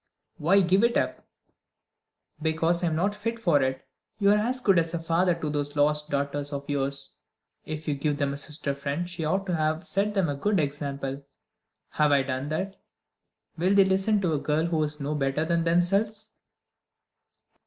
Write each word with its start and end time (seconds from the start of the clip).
"Why 0.37 0.61
give 0.61 0.83
it 0.83 0.97
up?" 0.97 1.27
"Because 2.41 2.83
I 2.83 2.87
am 2.87 2.95
not 2.95 3.13
fit 3.13 3.37
for 3.37 3.61
it. 3.61 3.85
You 4.17 4.31
are 4.31 4.35
as 4.37 4.59
good 4.59 4.79
as 4.79 4.95
a 4.95 4.99
father 4.99 5.35
to 5.35 5.47
those 5.47 5.75
lost 5.75 6.09
daughters 6.09 6.51
of 6.51 6.67
yours. 6.67 7.17
If 7.65 7.87
you 7.87 7.93
give 7.93 8.17
them 8.17 8.33
a 8.33 8.37
sister 8.37 8.73
friend 8.73 9.07
she 9.07 9.23
ought 9.23 9.45
to 9.45 9.53
have 9.55 9.85
set 9.85 10.15
them 10.15 10.27
a 10.27 10.33
good 10.33 10.59
example. 10.59 11.21
Have 11.89 12.11
I 12.11 12.23
done 12.23 12.47
that? 12.49 12.77
Will 13.59 13.75
they 13.75 13.85
listen 13.85 14.19
to 14.21 14.33
a 14.33 14.39
girl 14.39 14.65
who 14.65 14.81
is 14.81 14.99
no 14.99 15.13
better 15.13 15.45
than 15.45 15.65
themselves?" 15.65 16.33